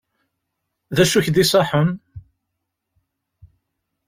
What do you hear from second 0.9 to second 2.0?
D acu i k-d-iṣaḥen?